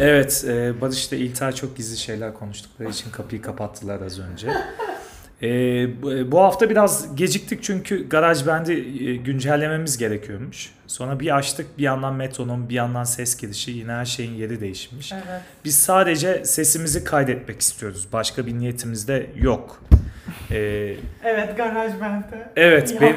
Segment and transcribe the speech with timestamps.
[0.00, 4.48] Evet, e, Barış ile İlter çok gizli şeyler konuştukları için kapıyı kapattılar az önce.
[5.42, 5.48] E,
[6.02, 10.70] bu- bu hafta biraz geciktik çünkü GarageBand'i e, güncellememiz gerekiyormuş.
[10.86, 15.12] Sonra bir açtık, bir yandan metronom, bir yandan ses girişi, yine her şeyin yeri değişmiş.
[15.12, 15.24] Evet.
[15.64, 18.06] Biz sadece sesimizi kaydetmek istiyoruz.
[18.12, 19.82] Başka bir niyetimiz de yok.
[20.50, 20.56] E,
[21.24, 22.52] Evet GarageBand'e.
[22.56, 23.00] Evet, Ya.
[23.00, 23.16] ben,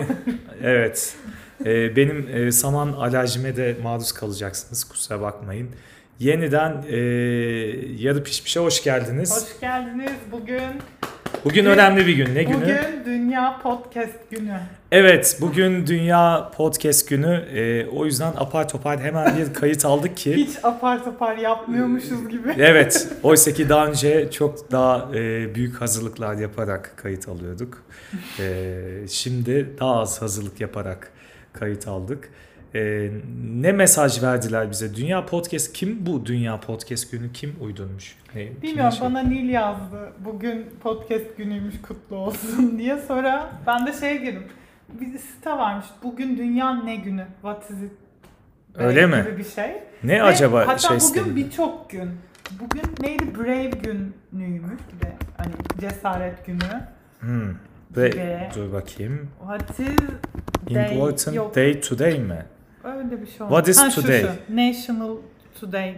[0.64, 1.16] evet.
[1.66, 4.84] Ee, benim e, saman alerjime de maruz kalacaksınız.
[4.84, 5.70] Kusura bakmayın.
[6.20, 6.98] Yeniden e,
[8.04, 9.36] yarı pişmişe hoş geldiniz.
[9.36, 10.12] Hoş geldiniz.
[10.32, 10.62] Bugün
[11.46, 12.36] Bugün önemli bir gün.
[12.36, 12.56] Ne günü?
[12.56, 14.60] bugün Dünya Podcast Günü.
[14.92, 17.46] Evet, bugün Dünya Podcast Günü.
[17.54, 20.36] E, o yüzden apar topar hemen bir kayıt aldık ki.
[20.36, 22.56] Hiç apar topar yapmıyormuşuz gibi.
[22.58, 27.84] Evet, oysa ki daha önce çok daha e, büyük hazırlıklar yaparak kayıt alıyorduk.
[28.40, 28.74] E,
[29.10, 31.12] şimdi daha az hazırlık yaparak
[31.54, 32.30] kayıt aldık.
[32.76, 33.10] E,
[33.62, 34.96] ne mesaj verdiler bize?
[34.96, 38.16] Dünya Podcast kim bu Dünya Podcast günü kim uydurmuş?
[38.34, 40.12] Kimin Bilmiyorum şey- bana Nil yazdı.
[40.26, 42.98] Bugün podcast günüymüş kutlu olsun diye.
[43.08, 44.44] Sonra ben de şey girdim.
[45.02, 45.86] Bir site varmış.
[46.04, 47.26] Bugün dünya ne günü?
[47.42, 47.92] What is it?
[48.76, 49.26] Öyle mi?
[49.28, 49.72] Gibi bir şey.
[50.04, 51.36] Ne Ve acaba hatta şey bugün siteleri?
[51.36, 52.10] birçok gün.
[52.60, 53.24] Bugün neydi?
[53.40, 54.80] Brave günüymüş.
[54.96, 55.52] Bir de hani
[55.82, 56.88] cesaret günü.
[57.20, 57.50] Hmm.
[57.98, 59.28] Ve- dur bakayım.
[59.40, 59.88] What is
[60.76, 60.94] day?
[60.96, 61.56] Important Yok.
[61.56, 62.46] Day Today mi?
[62.88, 63.50] Öyle bir şey oldu.
[63.50, 64.22] What is Ha, şu, today?
[64.22, 65.16] Şu, National
[65.60, 65.96] Today.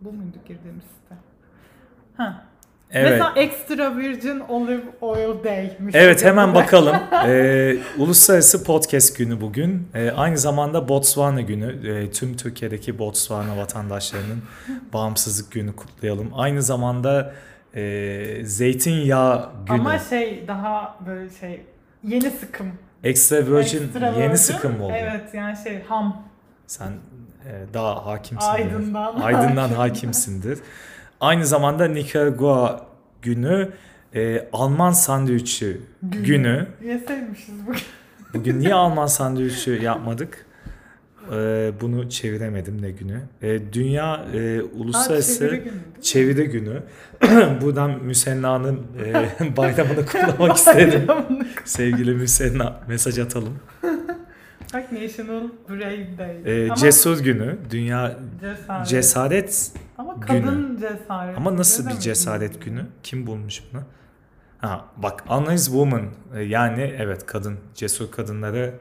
[0.00, 1.14] Bu muydu girdiğimiz site?
[2.16, 2.44] Ha.
[2.90, 3.10] Evet.
[3.10, 5.94] Mesela Extra Virgin Olive Oil Day'miş.
[5.94, 6.54] Evet hemen de.
[6.54, 6.96] bakalım.
[7.26, 9.88] Ee, Uluslararası Podcast Günü bugün.
[9.94, 11.88] Ee, aynı zamanda Botswana Günü.
[11.88, 14.42] Ee, tüm Türkiye'deki Botswana vatandaşlarının
[14.92, 16.30] bağımsızlık günü kutlayalım.
[16.34, 17.34] Aynı zamanda
[17.74, 19.78] e, Zeytinyağı Günü.
[19.80, 21.60] Ama şey daha böyle şey
[22.04, 22.72] yeni sıkım.
[23.04, 24.92] Extra Virgin Extra yeni virgin, sıkım mı oldu?
[24.96, 26.22] Evet yani şey ham.
[26.66, 26.88] Sen
[27.46, 28.52] e, daha hakimsindir.
[28.52, 29.76] Aydın'dan Aydın'dan hakim.
[29.76, 30.58] hakimsindir.
[31.20, 32.86] Aynı zamanda Nikaragua
[33.22, 33.70] Günü.
[34.14, 36.24] e, Alman Sandviçi Günü.
[36.24, 36.66] günü.
[36.84, 37.80] Yeseymişiz bugün.
[38.34, 40.46] Bugün niye Alman sandviçi yapmadık?
[41.32, 43.20] Ee, bunu çeviremedim ne günü.
[43.42, 45.72] Ee, Dünya e, Uluslararası çeviri günü?
[46.02, 46.82] Çeviri Günü.
[47.60, 51.06] Buradan Müsenna'nın e, bayramını kutlamak istedim.
[51.64, 53.58] Sevgili Müsenna mesaj atalım.
[54.74, 56.36] Bak National Brave Day.
[56.44, 57.56] Ee, Ama Cesur Günü.
[57.70, 58.86] Dünya cesaret.
[58.88, 61.36] Cesaret Ama kadın cesaret.
[61.36, 62.64] ama nasıl bir cesaret mi?
[62.64, 62.86] günü?
[63.02, 63.82] Kim bulmuş bunu?
[64.58, 66.02] Ha bak Anais Woman
[66.36, 68.74] e, yani evet kadın cesur kadınları e,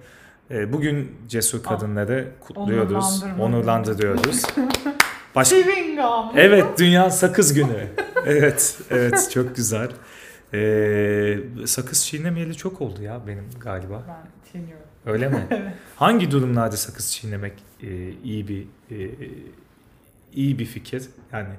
[0.73, 4.43] bugün cesur kadınları kutluyoruz, onurlandırıyoruz.
[5.95, 6.31] Gum.
[6.35, 7.87] Evet Dünya Sakız Günü.
[8.25, 9.89] Evet, evet çok güzel.
[10.53, 14.03] Ee, sakız çiğnemeyeli çok oldu ya benim galiba.
[14.07, 14.85] Ben çiğniyorum.
[15.05, 15.47] Öyle mi?
[15.95, 17.53] Hangi durumlarda sakız çiğnemek
[17.83, 18.61] e, iyi bir
[18.91, 19.09] e,
[20.33, 21.03] iyi bir fikir?
[21.31, 21.49] Yani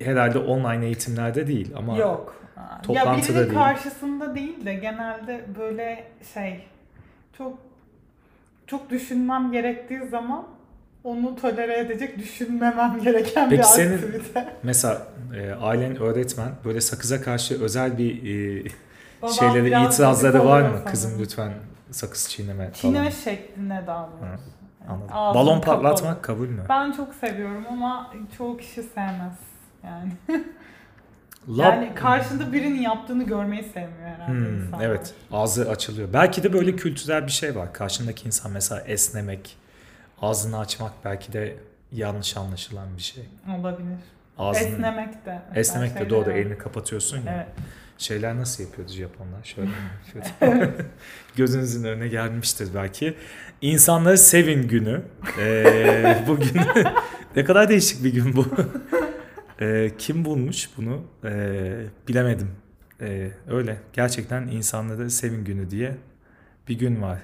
[0.00, 2.36] herhalde online eğitimlerde değil ama Yok.
[2.82, 3.54] Toplantıda ya birinin değil.
[3.54, 6.04] karşısında değil de genelde böyle
[6.34, 6.64] şey
[7.38, 7.58] çok
[8.72, 10.44] çok düşünmem gerektiği zaman
[11.04, 14.56] onu tolere edecek düşünmemem gereken Peki bir senin- aktivite.
[14.62, 15.02] mesela
[15.36, 18.64] e, ailen öğretmen böyle sakıza karşı özel bir e,
[19.22, 20.68] Babam biraz itirazları var mı?
[20.68, 20.84] sanırım.
[20.90, 21.52] Kızım lütfen
[21.90, 22.72] sakız çiğneme falan.
[22.72, 23.10] Çiğneme.
[24.20, 24.38] Hı, Yani
[24.88, 25.08] Anladım.
[25.34, 25.82] Balon kapalı.
[25.82, 26.62] patlatmak kabul mü?
[26.68, 29.38] Ben çok seviyorum ama çoğu kişi sevmez.
[29.84, 30.12] Yani
[31.48, 34.84] Lab- yani karşında birinin yaptığını görmeyi sevmiyor herhalde Hmm, insanlar.
[34.86, 36.08] evet ağzı açılıyor.
[36.12, 37.72] Belki de böyle kültürel bir şey var.
[37.72, 39.56] Karşındaki insan mesela esnemek,
[40.22, 41.56] ağzını açmak belki de
[41.92, 43.24] yanlış anlaşılan bir şey.
[43.58, 43.96] Olabilir.
[44.38, 45.42] Ağzını, Esnemek de.
[45.54, 47.32] esnemek de doğru elini kapatıyorsun ya.
[47.36, 47.46] Evet.
[47.98, 49.44] Şeyler nasıl yapıyordu Japonlar?
[49.44, 49.70] Şöyle,
[50.12, 50.70] şöyle.
[51.36, 53.14] Gözünüzün önüne gelmiştir belki.
[53.60, 55.02] İnsanları sevin günü.
[55.38, 56.60] Ee, bugün
[57.36, 58.46] ne kadar değişik bir gün bu.
[59.60, 61.00] Ee, kim bulmuş bunu?
[61.24, 62.50] Ee, bilemedim.
[63.00, 63.76] Ee, öyle.
[63.92, 65.96] Gerçekten insanları sevin günü diye
[66.68, 67.18] bir gün var.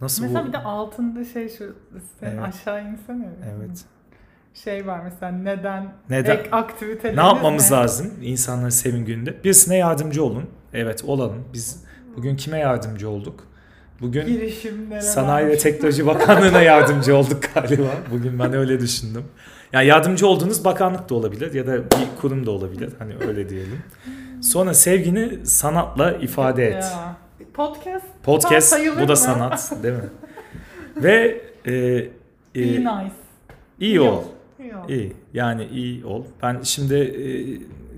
[0.00, 0.48] Nasıl Mesela bu?
[0.48, 1.76] bir de altında şey şu
[2.20, 2.42] sen Evet.
[2.42, 3.28] aşağı insene.
[3.56, 3.84] Evet.
[4.54, 6.36] Şey var mesela neden, Neden?
[6.36, 7.76] ek aktiviteleriniz Ne yapmamız ne?
[7.76, 9.44] lazım insanları sevin gününde?
[9.44, 10.50] Birisine yardımcı olun.
[10.72, 11.44] Evet olalım.
[11.52, 11.84] Biz
[12.16, 13.44] bugün kime yardımcı olduk?
[14.00, 14.50] Bugün
[15.00, 15.56] Sanayi ve var.
[15.58, 17.90] Teknoloji Bakanlığı'na yardımcı olduk galiba.
[18.10, 19.24] Bugün ben öyle düşündüm.
[19.72, 22.92] Yani yardımcı olduğunuz bakanlık da olabilir ya da bir kurum da olabilir.
[22.98, 23.82] Hani öyle diyelim.
[24.42, 26.82] Sonra sevgini sanatla ifade et.
[26.82, 27.16] Ya.
[27.54, 30.10] Podcast Podcast bu da sanat değil mi?
[30.96, 32.08] Ve e, e,
[32.54, 33.12] Be nice.
[33.80, 34.24] iyi ol.
[34.58, 34.88] İyi ol.
[34.88, 35.16] İyi.
[35.34, 36.24] Yani iyi ol.
[36.42, 37.26] Ben şimdi e,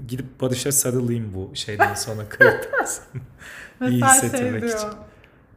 [0.08, 2.84] gidip Barış'a sarılayım bu şeyden sonra kayıttan
[3.81, 3.90] sonra.
[3.90, 4.78] iyi şey hissettirmek diyor.
[4.78, 4.88] için.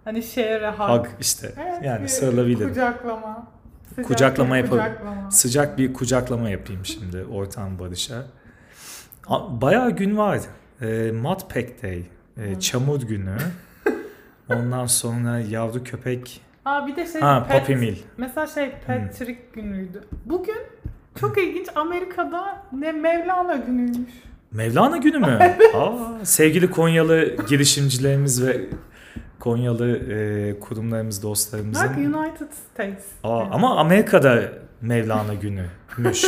[0.04, 0.24] Hani
[0.68, 1.06] a hug.
[1.06, 1.54] Hug işte.
[1.58, 2.70] Evet, yani sarılabilirim.
[2.70, 3.48] Kucaklama.
[3.96, 4.84] Sıcak Kucaklama yapalım.
[4.84, 5.32] kucaklama.
[5.32, 8.26] Sıcak bir kucaklama yapayım şimdi ortam Barış'a.
[9.50, 10.46] Bayağı gün vardı.
[10.82, 12.04] E, Mudpack Day,
[12.38, 13.36] e, çamur günü.
[14.50, 16.42] Ondan sonra yavru köpek.
[16.66, 17.98] Aa bir de şey Ha, pet- Poppy Mill.
[18.18, 20.04] Mesela şey Patrick günüydü.
[20.26, 20.58] Bugün
[21.20, 24.14] çok ilginç Amerika'da ne Mevlana günüymüş.
[24.52, 25.40] Mevlana günü mü?
[25.76, 28.62] Aa, sevgili Konyalı girişimcilerimiz ve
[29.44, 31.90] Konyalı e, kurumlarımız, dostlarımızın.
[31.90, 33.06] Bak United States.
[33.24, 33.50] Aa, Yani.
[33.54, 34.52] ama Amerika'da
[34.82, 36.26] Mevlana günüymüş.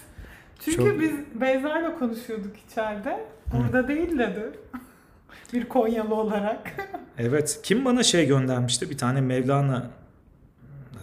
[0.60, 3.24] Çünkü çok- biz Beyza'yla konuşuyorduk içeride.
[3.52, 4.50] Burada değil dedi.
[5.52, 6.72] Bir Konyalı olarak.
[7.18, 7.60] evet.
[7.62, 8.90] Kim bana şey göndermişti?
[8.90, 9.90] Bir tane Mevlana...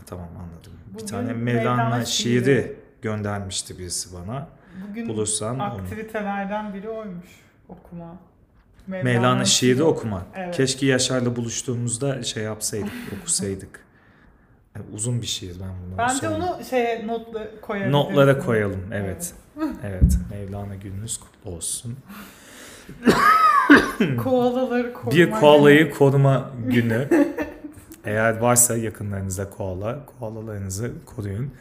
[0.06, 0.74] Tamam anladım.
[0.94, 2.46] Bugün bir tane Mevlana, Mevlana şiiri.
[2.46, 2.76] şiiri.
[3.02, 4.48] göndermişti birisi bana.
[4.90, 5.64] Bugün Bulursan onu.
[5.64, 7.28] aktivitelerden biri oymuş
[7.70, 8.29] okuma.
[8.90, 10.26] Mevlana şiiri okumak.
[10.36, 10.56] Evet.
[10.56, 13.80] Keşke Yaşar'la buluştuğumuzda şey yapsaydık, okusaydık.
[14.76, 16.44] Yani uzun bir şiir ben bunu Bence söyleyeyim.
[16.44, 17.94] onu şeye notla koyabiliriz.
[17.94, 18.82] Notlara koyalım.
[18.94, 19.34] Evet.
[19.84, 20.18] Evet.
[20.32, 21.98] Mevlana gününüz kutlu olsun.
[24.24, 25.12] Koalaları koruma.
[25.12, 27.08] Bir koalayı koruma günü.
[28.06, 31.52] Eğer varsa yakınlarınızda koala, koalalarınızı koruyun.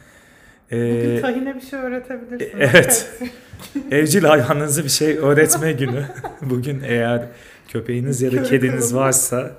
[0.73, 2.59] Bugün Ee, tahine bir şey öğretebilirsin.
[2.59, 3.21] evet.
[3.91, 6.05] evcil hayvanınıza bir şey öğretme günü.
[6.43, 7.27] Bugün eğer
[7.69, 9.51] köpeğiniz ya da kediniz varsa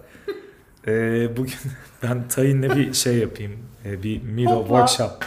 [0.87, 0.91] e,
[1.37, 1.53] bugün
[2.03, 3.51] ben tayinle bir şey yapayım.
[3.85, 4.87] E, bir Miro Hopla.
[4.87, 5.25] workshop.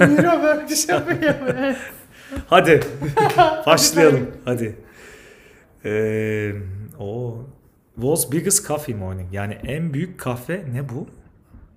[0.00, 1.74] Miro workshop yapıyor.
[2.46, 2.80] Hadi
[3.66, 4.30] başlayalım.
[4.44, 4.76] Hadi.
[5.84, 6.52] Ee,
[6.98, 7.38] o
[7.94, 9.34] was biggest coffee morning.
[9.34, 11.08] Yani en büyük kahve ne bu?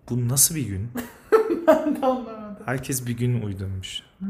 [0.09, 0.87] Bu nasıl bir gün?
[1.67, 2.48] Ben de anlamadım.
[2.69, 4.03] Herkes bir gün uydurmuş.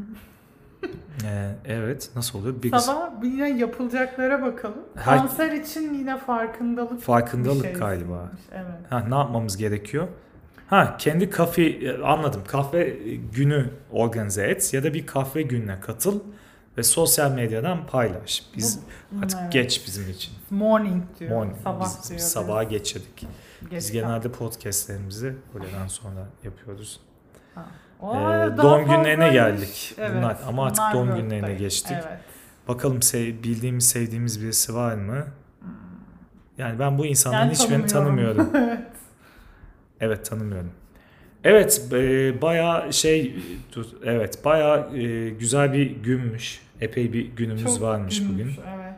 [1.25, 2.63] Ee, evet nasıl oluyor?
[2.63, 4.77] Biggest Sabah yine yapılacaklara bakalım.
[4.95, 8.31] Her- Kanser için yine farkındalık farkındalık bir şey galiba.
[8.53, 8.65] Evet.
[8.89, 10.07] Ha, ne yapmamız gerekiyor?
[10.67, 12.41] Ha kendi kafe e, anladım.
[12.47, 12.89] Kahve
[13.35, 16.19] günü organize et ya da bir kahve gününe katıl
[16.77, 18.43] ve sosyal medyadan paylaş.
[18.57, 18.79] Biz
[19.11, 19.53] Bu- artık evet.
[19.53, 20.33] geç bizim için.
[20.49, 21.31] Morning diyor.
[21.31, 21.57] Morning.
[21.63, 22.19] Sabah biz, diyor.
[22.19, 23.27] biz sabaha geçirdik.
[23.61, 26.99] Geç Biz genelde podcastlerimizi öğleden sonra yapıyoruz.
[27.55, 27.65] Ha.
[28.01, 29.95] Ee, O daha doğum günlerine geldik.
[29.97, 31.91] Evet, Bunlar ama artık bunlar doğum günlerine geçtik.
[31.91, 32.19] Evet.
[32.67, 35.25] Bakalım sev, bildiğimiz, sevdiğimiz birisi var mı?
[36.57, 38.49] Yani ben bu insanların Yani hiçbirini tanımıyorum.
[38.55, 38.79] evet.
[39.99, 40.71] Evet tanımıyorum.
[41.43, 43.35] Evet e, bayağı şey
[44.03, 46.61] evet bayağı e, güzel bir günmüş.
[46.81, 48.47] Epey bir günümüz Çok varmış gülmüş, bugün.
[48.75, 48.93] Evet.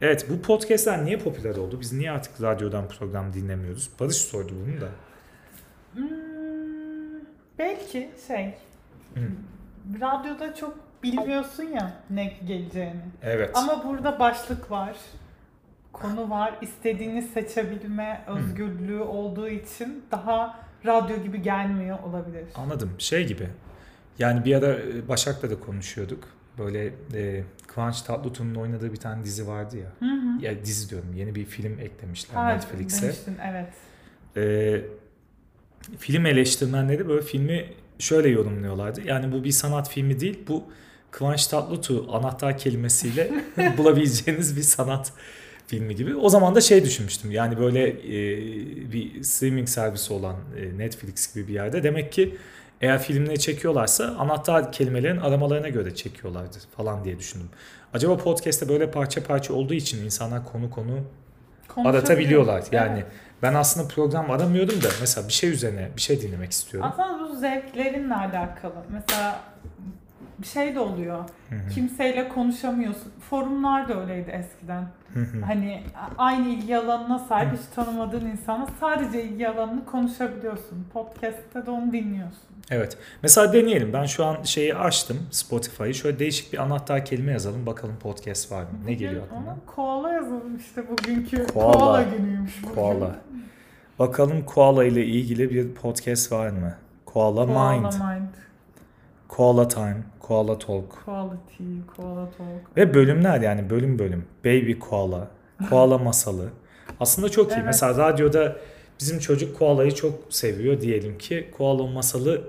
[0.00, 1.80] Evet bu podcastler niye popüler oldu?
[1.80, 3.90] Biz niye artık radyodan program dinlemiyoruz?
[4.00, 4.88] Barış sordu bunu da.
[5.94, 6.29] Hmm,
[7.60, 8.54] belki şey.
[10.00, 13.02] Radyoda çok bilmiyorsun ya ne geleceğini.
[13.22, 13.50] Evet.
[13.54, 14.96] Ama burada başlık var.
[15.92, 16.58] Konu var.
[16.60, 22.44] İstediğini seçebilme özgürlüğü olduğu için daha radyo gibi gelmiyor olabilir.
[22.54, 22.90] Anladım.
[22.98, 23.48] Şey gibi.
[24.18, 26.24] Yani bir ara e, Başak'la da konuşuyorduk.
[26.58, 30.08] Böyle e, Kıvanç Tatlıtuğ'un oynadığı bir tane dizi vardı ya.
[30.08, 30.44] Hı hı.
[30.44, 31.12] Ya dizi diyorum.
[31.14, 33.02] Yeni bir film eklemişler Ha, Netflix'e.
[33.02, 33.72] demiştin, evet.
[34.36, 34.99] e,
[35.98, 37.64] film eleştirmenleri böyle filmi
[37.98, 39.00] şöyle yorumluyorlardı.
[39.06, 40.38] Yani bu bir sanat filmi değil.
[40.48, 40.64] Bu
[41.10, 43.30] Kıvanç Tatlıtuğ anahtar kelimesiyle
[43.78, 45.12] bulabileceğiniz bir sanat
[45.66, 46.16] filmi gibi.
[46.16, 47.30] O zaman da şey düşünmüştüm.
[47.30, 52.36] Yani böyle e, bir streaming servisi olan e, Netflix gibi bir yerde demek ki
[52.80, 57.48] eğer filmleri çekiyorlarsa anahtar kelimelerin aramalarına göre çekiyorlardı falan diye düşündüm.
[57.92, 61.00] Acaba podcast'te böyle parça parça olduğu için insanlar konu konu
[61.76, 62.64] aratabiliyorlar.
[62.72, 63.12] Yani Evet.
[63.42, 66.90] Ben aslında program aramıyorum da mesela bir şey üzerine bir şey dinlemek istiyorum.
[66.92, 68.74] Aslında bu zevklerinle alakalı.
[68.92, 69.40] Mesela
[70.38, 71.18] bir şey de oluyor.
[71.48, 71.68] Hı hı.
[71.74, 73.12] Kimseyle konuşamıyorsun.
[73.30, 74.84] Forumlar da öyleydi eskiden.
[75.14, 75.40] Hı hı.
[75.46, 75.82] Hani
[76.18, 80.86] aynı ilgi alanına sahip hiç tanımadığın insanla sadece ilgi alanını konuşabiliyorsun.
[80.92, 82.40] Podcast'te de onu dinliyorsun.
[82.70, 82.98] evet.
[83.22, 83.92] Mesela deneyelim.
[83.92, 85.94] Ben şu an şeyi açtım Spotify'ı.
[85.94, 87.66] Şöyle değişik bir anahtar kelime yazalım.
[87.66, 88.68] Bakalım podcast var mı?
[88.86, 89.56] Ne geliyor aklına?
[89.66, 91.46] Koala yazalım işte bugünkü.
[91.46, 91.72] Koala.
[91.72, 92.74] Koala, günüymüş bugün.
[92.74, 93.16] Koala.
[94.00, 96.74] Bakalım koala ile ilgili bir podcast var mı?
[97.04, 98.34] Koala, Koala Mind, Mind.
[99.28, 101.04] Koala Time, Koala Talk.
[101.04, 101.64] Quality,
[101.96, 102.76] Koala Talk.
[102.76, 104.24] Ve bölümler yani bölüm bölüm.
[104.44, 105.28] Baby Koala,
[105.70, 106.48] Koala Masalı.
[107.00, 107.54] Aslında çok iyi.
[107.54, 107.64] Evet.
[107.66, 108.56] Mesela radyoda
[109.00, 112.42] bizim çocuk koalayı çok seviyor diyelim ki koala masalı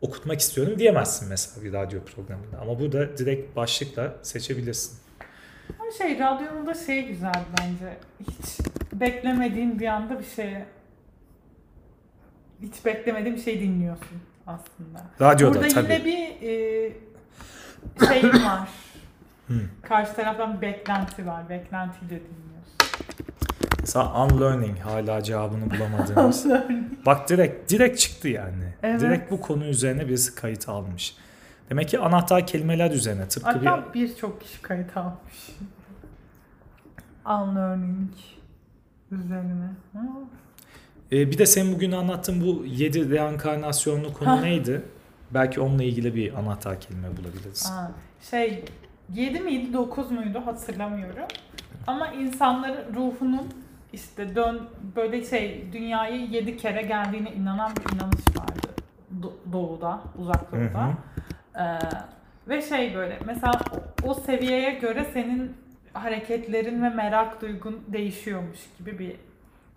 [0.00, 2.58] okutmak istiyorum diyemezsin mesela bir radyo programında.
[2.60, 4.98] Ama burada direkt başlıkla seçebilirsin.
[5.80, 7.96] Ama şey radyonun da şey güzel bence.
[8.20, 8.58] Hiç
[8.92, 10.66] beklemediğin bir anda bir şeye
[12.62, 15.04] hiç beklemediğin bir şey dinliyorsun aslında.
[15.20, 15.92] Radyoda Burada tabii.
[15.92, 16.92] yine bir e,
[18.08, 18.68] şeyim var.
[19.82, 21.48] Karşı taraftan bir beklenti var.
[21.48, 22.42] Beklentiyle dinliyorsun.
[23.80, 26.46] Mesela unlearning hala cevabını bulamadığımız.
[27.06, 28.64] Bak direkt direkt çıktı yani.
[28.82, 29.00] Evet.
[29.00, 31.16] Direkt bu konu üzerine birisi kayıt almış.
[31.72, 35.50] Demek ki anahtar kelimeler üzerine tıpkı bir Hatta birçok kişi kayıt almış.
[37.26, 38.10] Unlearning
[39.10, 39.70] üzerine.
[41.12, 44.82] Ee, bir de senin bugün anlattığın bu 7 reenkarnasyonlu konu neydi?
[45.30, 47.72] Belki onunla ilgili bir anahtar kelime bulabiliriz.
[47.72, 47.90] Aa,
[48.30, 48.64] şey
[49.14, 51.26] 7 miydi 9 muydu hatırlamıyorum.
[51.86, 53.48] Ama insanların ruhunun
[53.92, 54.60] işte dön
[54.96, 58.68] böyle şey dünyayı 7 kere geldiğine inanan bir inanış vardı.
[59.20, 60.86] Do- doğuda, uzak Hı doğuda.
[60.86, 60.92] hı.
[61.58, 61.78] Ee,
[62.48, 63.52] ve şey böyle mesela
[64.02, 65.56] o, seviyeye göre senin
[65.92, 69.16] hareketlerin ve merak duygun değişiyormuş gibi bir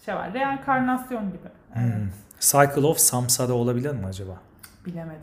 [0.05, 0.33] şey var.
[0.33, 1.47] Reenkarnasyon gibi.
[1.75, 1.93] Evet.
[1.95, 2.09] Hmm.
[2.39, 4.37] Cycle of Samsara olabilir mi acaba?
[4.85, 5.21] Bilemedim.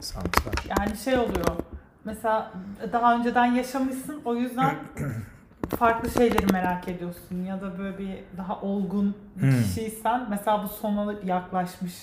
[0.00, 0.54] Samsara.
[0.78, 1.56] Yani şey oluyor.
[2.04, 2.52] Mesela
[2.92, 4.74] daha önceden yaşamışsın o yüzden
[5.78, 9.62] farklı şeyleri merak ediyorsun ya da böyle bir daha olgun bir Hmm.
[9.62, 11.94] kişiysen mesela bu sona yaklaşmış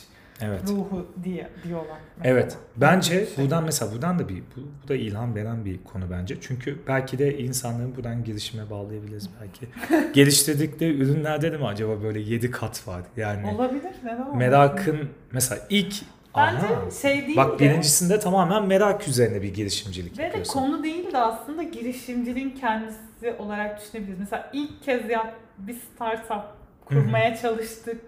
[0.42, 0.62] Evet.
[0.68, 1.98] ruhu diye diyorlar.
[2.18, 2.34] mesela.
[2.36, 2.58] Evet.
[2.76, 3.38] Bence Şey.
[3.38, 6.38] buradan mesela buradan da bir bu, bu da ilham veren bir konu bence.
[6.42, 9.68] Çünkü belki de insanların buradan gelişime bağlayabiliriz belki.
[10.14, 13.02] Geliştirdikleri ürünlerde de mi acaba böyle 7 kat var?
[13.18, 14.38] Yani olabilir neden olmasın?
[14.38, 15.96] merakın mesela ilk
[16.38, 16.92] Bence Aha.
[17.02, 20.54] şey değil Bak de birincisinde tamamen merak üzerine bir girişimcilik ve de yapıyorsun.
[20.54, 24.20] konu değil de aslında girişimciliğin kendisi olarak düşünebiliriz.
[24.20, 26.44] Mesela ilk kez yap bir startup
[26.86, 28.02] kurmaya çalıştık.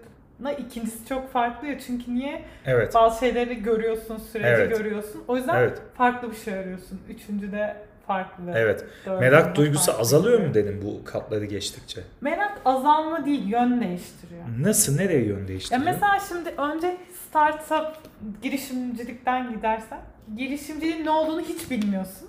[0.52, 2.42] İkincisi çok farklı ya çünkü niye?
[2.66, 2.94] Evet.
[2.94, 4.78] Bazı şeyleri görüyorsun, süreci Evet.
[4.78, 5.24] görüyorsun.
[5.28, 5.78] O yüzden Evet.
[5.96, 7.00] farklı bir şey arıyorsun.
[7.08, 7.76] Üçüncü de
[8.06, 8.52] farklı.
[8.54, 8.84] Evet.
[9.20, 10.00] Merak duygusu farklı.
[10.00, 12.00] azalıyor mu dedim bu katları geçtikçe?
[12.20, 14.42] Merak azalma değil, yön değiştiriyor.
[14.60, 15.84] Nasıl nereye yön Ya değiştiriyor?
[15.86, 16.96] mesela şimdi önce
[17.28, 17.96] startup
[18.42, 20.00] girişimcilikten gidersen
[20.36, 22.28] girişimciliğin ne olduğunu hiç bilmiyorsun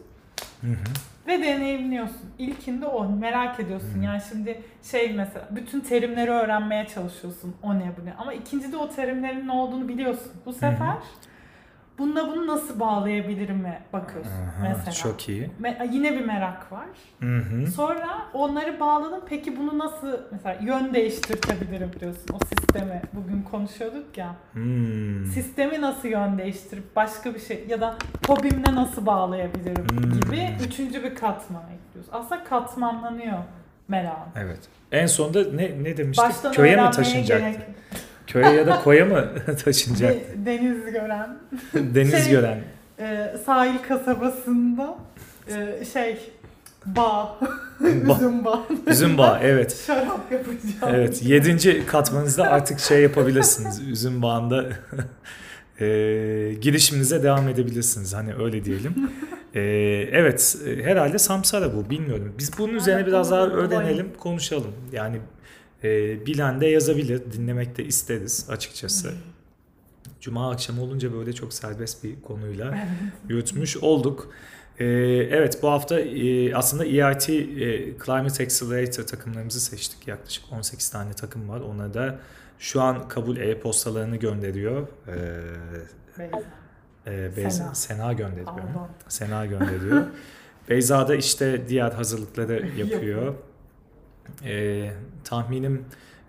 [0.61, 0.73] Hı hı.
[1.27, 2.31] Ve deneyimliyorsun.
[2.39, 3.99] İlkinde o merak ediyorsun.
[3.99, 4.03] Hı.
[4.03, 7.55] Yani şimdi şey mesela bütün terimleri öğrenmeye çalışıyorsun.
[7.63, 8.13] O ne bu ne.
[8.13, 10.31] Ama ikincide o terimlerin ne olduğunu biliyorsun.
[10.45, 10.95] Bu sefer
[11.99, 14.91] bununla bunu nasıl bağlayabilirim'e bakıyorsun Aha, mesela.
[14.91, 15.51] Çok iyi.
[15.61, 16.85] Me- yine bir merak var.
[17.19, 17.67] Hı hı.
[17.71, 19.21] Sonra onları bağladın.
[19.29, 22.23] Peki bunu nasıl mesela yön değiştirtebilirim diyorsun.
[22.33, 24.35] O sistemi bugün konuşuyorduk ya.
[24.53, 25.25] Hmm.
[25.25, 27.95] Sistemi nasıl yön değiştirip başka bir şey ya da
[28.27, 30.11] hobimle nasıl bağlayabilirim Hmm.
[30.19, 32.13] gibi üçüncü bir katman ekliyorsun.
[32.13, 33.37] Aslında katmanlanıyor
[33.87, 34.15] merak.
[34.35, 34.59] Evet.
[34.91, 36.29] En sonunda ne ne demiştik?
[36.29, 37.43] Baştan Köye mi taşınacaktı?
[37.49, 37.59] gerek
[38.29, 39.25] Köye ya da koya mı
[39.65, 40.12] taşınacak?
[40.13, 41.38] de- deniz gören
[41.74, 42.59] Deniz Şey- gören.
[43.00, 44.95] e, sahil kasabasında
[45.48, 46.17] e, şey
[46.86, 47.38] bağ,
[47.81, 49.83] Ba- üzüm bağ, Üzüm bağı evet.
[49.88, 50.95] şarap yapacağım.
[50.95, 51.24] Evet.
[51.24, 53.81] Yedinci katmanınızda artık şey yapabilirsiniz.
[53.88, 54.65] Üzüm bağında
[55.79, 55.86] e,
[56.62, 58.13] girişiminize devam edebilirsiniz.
[58.13, 58.93] Hani öyle diyelim.
[59.53, 59.62] E,
[60.12, 60.57] evet.
[60.67, 61.89] e, Herhalde Samsara bu.
[61.89, 62.36] Bilmiyorum.
[62.38, 64.71] Biz bunun üzerine Aynen, biraz daha öğrenelim, konuşalım.
[64.91, 65.17] Yani
[65.83, 67.21] e, bilen de yazabilir.
[67.31, 69.12] Dinlemek de isteriz açıkçası.
[70.21, 72.88] Cuma akşamı olunca böyle çok serbest bir konuyla
[73.29, 74.31] yürütmüş olduk.
[74.79, 74.86] Ee,
[75.31, 77.33] evet bu hafta e, aslında EIT e,
[78.05, 80.07] Climate Accelerator takımlarımızı seçtik.
[80.07, 81.59] Yaklaşık 18 tane takım var.
[81.59, 82.19] Ona da
[82.59, 84.88] şu an kabul e-postalarını gönderiyor.
[85.07, 85.13] Ee,
[86.19, 86.43] Beyza.
[87.07, 87.75] e, Beyza, Sena.
[87.75, 88.50] Sena gönderiyor.
[89.07, 90.03] Sena gönderiyor.
[90.69, 93.33] Beyza da işte diğer hazırlıkları yapıyor.
[94.45, 94.91] Ee,
[95.24, 95.86] tahminim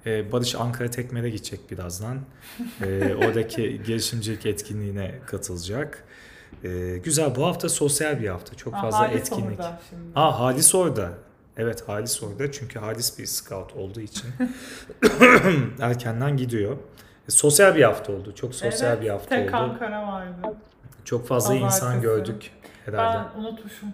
[0.06, 2.18] e, Barış Ankara Tekmer'e gidecek birazdan.
[2.82, 6.04] Ee, oradaki girişimcilik etkinliğine katılacak.
[6.64, 8.54] Ee, güzel bu hafta sosyal bir hafta.
[8.56, 9.60] Çok Ha, fazla Halis etkinlik.
[9.60, 10.02] orada şimdi.
[10.14, 11.10] Aa Halis orada.
[11.56, 14.26] Evet Halis orada çünkü Halis bir scout olduğu için
[15.80, 16.72] erkenden gidiyor.
[17.28, 18.34] E, sosyal bir hafta oldu.
[18.34, 19.56] Çok sosyal Evet, bir hafta tek oldu.
[19.56, 20.56] Ankara vardı.
[21.04, 22.02] Çok fazla insan Pazartesi.
[22.02, 22.50] gördük
[22.84, 23.28] herhalde.
[23.36, 23.88] Ben unutmuşum.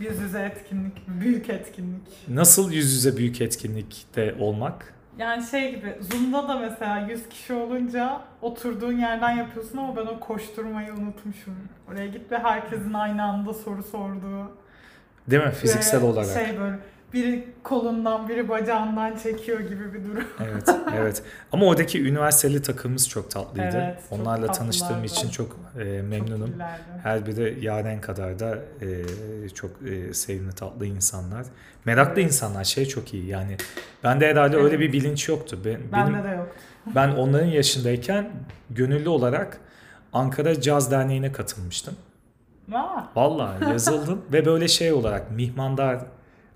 [0.00, 2.28] Yüz yüze etkinlik, büyük etkinlik.
[2.28, 4.94] Nasıl yüz yüze büyük etkinlikte olmak?
[5.18, 10.20] Yani şey gibi, Zoom'da da mesela 100 kişi olunca oturduğun yerden yapıyorsun ama ben o
[10.20, 11.54] koşturmayı unutmuşum.
[11.88, 14.50] Oraya git ve herkesin aynı anda soru sorduğu.
[15.30, 15.50] Değil mi?
[15.50, 16.46] Fiziksel ve olarak.
[16.46, 16.78] Şey böyle,
[17.12, 20.24] biri kolundan biri bacağından çekiyor gibi bir durum.
[20.52, 21.22] Evet, evet.
[21.52, 23.82] Ama oradaki üniversiteli takımımız çok tatlıydı.
[23.84, 24.58] Evet, çok Onlarla tatlılardı.
[24.58, 26.50] tanıştığım için çok e, memnunum.
[26.50, 26.60] Çok.
[27.02, 31.46] Her biri Yaren kadar da e, çok e, sevimli, tatlı insanlar.
[31.84, 32.24] Meraklı Evet.
[32.32, 32.64] insanlar.
[32.64, 33.56] Şey çok iyi yani.
[34.04, 34.64] Bende herhalde Evet.
[34.64, 35.58] öyle bir bilinç yoktu.
[35.64, 36.48] Ben, benim, Bende de yok.
[36.94, 38.30] ben onların yaşındayken
[38.70, 39.60] gönüllü olarak
[40.12, 41.94] Ankara Caz Derneği'ne katılmıştım.
[42.72, 45.98] Aa, Vallahi yazıldım ve böyle şey olarak mihmandar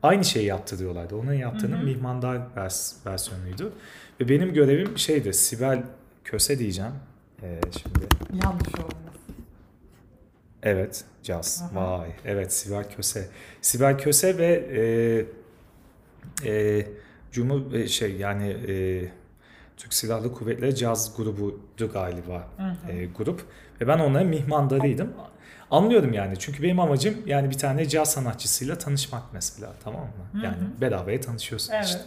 [0.03, 1.17] aynı şeyi yaptırıyorlardı.
[1.17, 1.85] Onun yaptığının Hı hı.
[1.85, 3.73] mihmandar vers- versiyonuydu.
[4.21, 5.83] Ve benim görevim şeydi Sibel
[6.25, 6.93] Köse diyeceğim.
[7.43, 8.07] Ee, şimdi
[8.45, 9.15] yanlış olmaz.
[10.63, 11.65] evet caz.
[11.73, 11.99] Aha.
[12.01, 13.29] Vay evet Sibel Köse.
[13.61, 14.47] Sibel Köse ve
[16.45, 16.87] e, e,
[17.33, 19.05] Cumhur e, şey yani e,
[19.77, 22.93] Türk Silahlı Kuvvetleri caz grubudu galiba Hı hı.
[22.93, 23.43] e, grup
[23.81, 25.13] ve ben onların mihmandarıydım.
[25.73, 30.09] Anlıyorum yani çünkü benim amacım yani bir tane caz sanatçısıyla tanışmak mesela tamam mı?
[30.33, 30.45] Hı hı.
[30.45, 31.85] Yani bedavaya tanışıyorsun Evet.
[31.87, 32.01] işte.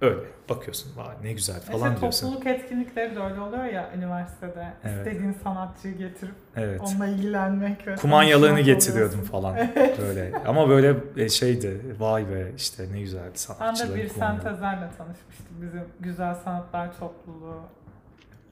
[0.00, 2.26] Öyle bakıyorsun vay ne güzel falan işte diyorsun.
[2.26, 4.72] topluluk etkinlikleri de öyle oluyor ya üniversitede.
[4.84, 5.06] Evet.
[5.06, 6.80] İstediğin sanatçıyı getirip Evet.
[6.80, 9.32] onunla ilgilenmek ve Kumanyalarını tanışmak getiriyordum oluyorsun.
[9.32, 9.56] falan
[9.98, 10.32] böyle.
[10.46, 13.22] Ama böyle e, şeydi vay be işte ne güzel
[13.60, 15.46] Ben de bir sentezlerle tanışmıştım.
[15.62, 17.60] Bizim Güzel Sanatlar Topluluğu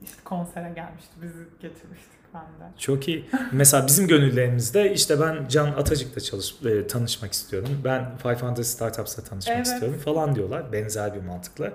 [0.03, 1.11] işte konsere gelmişti.
[1.21, 2.71] Bizi getirmiştik ben de.
[2.77, 3.25] Çok iyi.
[3.51, 7.69] Mesela bizim gönüllerimizde işte ben Can Atacık'la çalış, e, tanışmak istiyorum.
[7.83, 9.67] Ben 500 Startups'la tanışmak Evet.
[9.67, 10.71] istiyorum falan diyorlar.
[10.73, 11.73] Benzer bir mantıkla.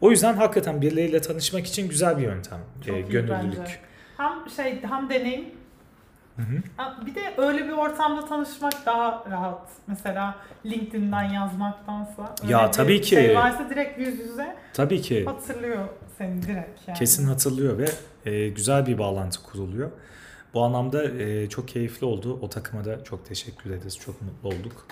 [0.00, 2.58] O yüzden hakikaten birileriyle tanışmak için güzel bir yöntem.
[2.86, 3.58] Çok e, gönüllülük.
[3.58, 3.78] bence.
[4.16, 5.44] Hem şey hem deneyim
[6.36, 7.06] Hı hı.
[7.06, 9.68] Bir de öyle bir ortamda tanışmak daha rahat.
[9.86, 10.34] Mesela
[10.66, 12.34] LinkedIn'den yazmaktansa.
[12.42, 13.08] Öyle Ya tabii ki.
[13.08, 15.88] Şey varsa direkt yüz yüze Tabii ki hatırlıyor
[16.18, 16.98] seni direkt yani.
[16.98, 17.88] kesin hatırlıyor ve
[18.30, 19.90] e, güzel bir bağlantı kuruluyor.
[20.54, 22.38] Bu anlamda e, çok keyifli oldu.
[22.42, 23.98] O takıma da çok teşekkür ederiz.
[23.98, 24.86] Çok mutlu olduk.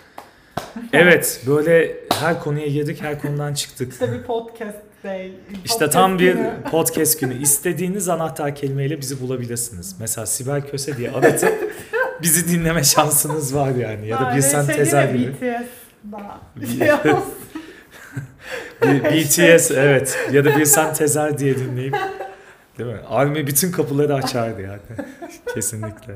[0.92, 3.92] Evet böyle her konuya girdik, her konudan çıktık.
[3.92, 4.78] İşte bir podcast.
[5.64, 6.50] İşte podcast tam bir günü.
[6.70, 7.42] podcast günü.
[7.42, 9.96] İstediğiniz anahtar kelimeyle bizi bulabilirsiniz.
[10.00, 11.72] Mesela Sibel Köse diye aratıp
[12.22, 14.08] bizi dinleme şansınız var yani.
[14.08, 15.34] Ya da bir sen şey tezer değil mi?
[15.34, 15.56] gibi.
[18.84, 20.18] BTS evet.
[20.32, 21.96] Ya da bir sen tezer diye dinleyip.
[22.78, 23.00] Değil mi?
[23.08, 25.08] Army bütün kapıları açardı yani.
[25.54, 26.14] Kesinlikle.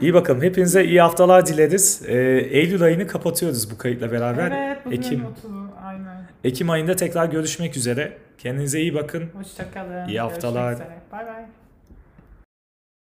[0.00, 0.42] İyi bakalım.
[0.42, 2.02] Hepinize iyi haftalar dileriz.
[2.08, 2.16] Ee,
[2.50, 4.50] Eylül ayını kapatıyoruz bu kayıtla beraber.
[4.50, 5.20] Evet bugün Ekim.
[5.20, 6.26] 30'u aynen.
[6.44, 8.12] Ekim ayında tekrar görüşmek üzere.
[8.38, 9.24] Kendinize iyi bakın.
[9.34, 10.08] Hoşçakalın.
[10.08, 10.68] İyi haftalar.
[10.72, 10.98] Görüşmek üzere.
[11.12, 11.44] Bay bay.